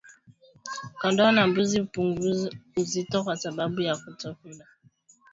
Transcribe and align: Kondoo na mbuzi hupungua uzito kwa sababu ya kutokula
Kondoo 1.01 1.31
na 1.31 1.47
mbuzi 1.47 1.79
hupungua 1.79 2.49
uzito 2.77 3.23
kwa 3.23 3.37
sababu 3.37 3.81
ya 3.81 3.97
kutokula 3.97 4.65